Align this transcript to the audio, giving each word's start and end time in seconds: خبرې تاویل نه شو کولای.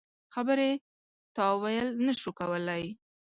خبرې 0.33 0.71
تاویل 1.37 1.87
نه 2.05 2.13
شو 2.19 2.31
کولای. 2.39 2.83